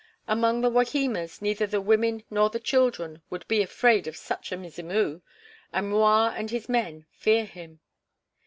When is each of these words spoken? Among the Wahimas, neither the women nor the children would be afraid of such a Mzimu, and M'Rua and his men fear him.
Among 0.27 0.61
the 0.61 0.71
Wahimas, 0.71 1.43
neither 1.43 1.67
the 1.67 1.79
women 1.79 2.23
nor 2.31 2.49
the 2.49 2.59
children 2.59 3.21
would 3.29 3.47
be 3.47 3.61
afraid 3.61 4.07
of 4.07 4.17
such 4.17 4.51
a 4.51 4.57
Mzimu, 4.57 5.21
and 5.71 5.91
M'Rua 5.91 6.33
and 6.35 6.49
his 6.49 6.67
men 6.67 7.05
fear 7.11 7.45
him. 7.45 7.81